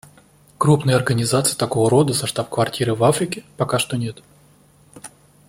[0.57, 4.23] Крупной организации такого рода со штаб-квартирой в Африке пока что нет.